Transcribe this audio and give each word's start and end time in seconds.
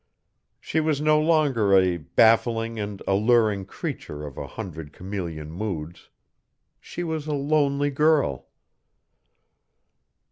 She 0.59 0.79
was 0.79 0.99
no 0.99 1.21
longer 1.21 1.75
a 1.77 1.97
baffling 1.97 2.79
and 2.79 3.03
alluring 3.07 3.65
creature 3.65 4.25
of 4.25 4.35
a 4.35 4.47
hundred 4.47 4.93
chameleon 4.93 5.51
moods; 5.51 6.09
she 6.79 7.03
was 7.03 7.27
a 7.27 7.33
lonely 7.33 7.91
girl. 7.91 8.47